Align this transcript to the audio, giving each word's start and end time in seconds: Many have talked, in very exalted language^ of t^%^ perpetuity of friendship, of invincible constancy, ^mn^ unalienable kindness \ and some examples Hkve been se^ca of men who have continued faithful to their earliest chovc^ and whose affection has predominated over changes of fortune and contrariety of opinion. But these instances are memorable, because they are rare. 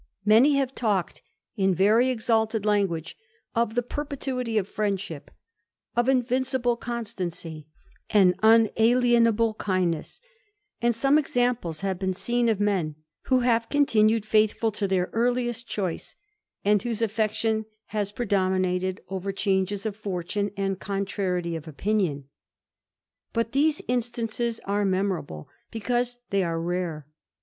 Many 0.25 0.55
have 0.55 0.73
talked, 0.73 1.21
in 1.55 1.75
very 1.75 2.09
exalted 2.09 2.63
language^ 2.63 3.13
of 3.53 3.75
t^%^ 3.75 3.87
perpetuity 3.87 4.57
of 4.57 4.67
friendship, 4.67 5.29
of 5.95 6.09
invincible 6.09 6.75
constancy, 6.75 7.67
^mn^ 8.09 8.33
unalienable 8.41 9.53
kindness 9.59 10.19
\ 10.51 10.81
and 10.81 10.95
some 10.95 11.19
examples 11.19 11.81
Hkve 11.81 11.99
been 11.99 12.13
se^ca 12.13 12.49
of 12.49 12.59
men 12.59 12.95
who 13.25 13.41
have 13.41 13.69
continued 13.69 14.25
faithful 14.25 14.71
to 14.71 14.87
their 14.87 15.11
earliest 15.13 15.69
chovc^ 15.69 16.15
and 16.65 16.81
whose 16.81 17.03
affection 17.03 17.65
has 17.93 18.11
predominated 18.11 19.01
over 19.07 19.31
changes 19.31 19.85
of 19.85 19.95
fortune 19.95 20.49
and 20.57 20.79
contrariety 20.79 21.55
of 21.55 21.67
opinion. 21.67 22.27
But 23.33 23.51
these 23.51 23.83
instances 23.87 24.59
are 24.65 24.83
memorable, 24.83 25.47
because 25.69 26.17
they 26.31 26.43
are 26.43 26.59
rare. 26.59 27.05